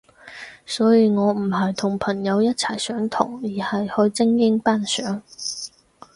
[0.65, 5.21] 所以我唔係同朋友一齊上堂，而係去精英班上